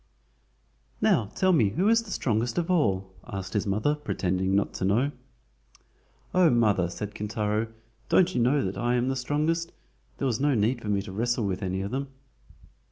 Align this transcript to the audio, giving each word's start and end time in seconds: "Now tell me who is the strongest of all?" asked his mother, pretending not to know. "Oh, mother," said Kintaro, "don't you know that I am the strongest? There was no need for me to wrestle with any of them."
"Now 0.99 1.25
tell 1.35 1.53
me 1.53 1.69
who 1.69 1.87
is 1.87 2.01
the 2.01 2.09
strongest 2.09 2.57
of 2.57 2.71
all?" 2.71 3.13
asked 3.27 3.53
his 3.53 3.67
mother, 3.67 3.93
pretending 3.93 4.55
not 4.55 4.73
to 4.73 4.85
know. 4.85 5.11
"Oh, 6.33 6.49
mother," 6.49 6.89
said 6.89 7.13
Kintaro, 7.13 7.67
"don't 8.09 8.33
you 8.33 8.41
know 8.41 8.65
that 8.65 8.79
I 8.79 8.95
am 8.95 9.09
the 9.09 9.15
strongest? 9.15 9.71
There 10.17 10.25
was 10.25 10.39
no 10.39 10.55
need 10.55 10.81
for 10.81 10.89
me 10.89 11.03
to 11.03 11.11
wrestle 11.11 11.45
with 11.45 11.61
any 11.61 11.81
of 11.81 11.91
them." 11.91 12.07